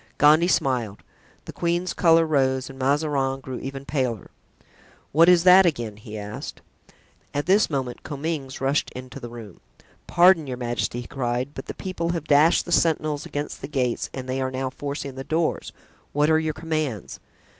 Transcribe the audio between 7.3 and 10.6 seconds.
At this moment Comminges rushed into the room. "Pardon, your